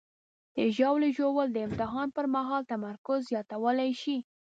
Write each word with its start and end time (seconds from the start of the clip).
د 0.55 0.57
ژاولې 0.75 1.09
ژوول 1.17 1.47
د 1.51 1.57
امتحان 1.67 2.07
پر 2.15 2.25
مهال 2.35 2.61
تمرکز 2.73 3.19
زیاتولی 3.31 3.91
شي. 4.01 4.17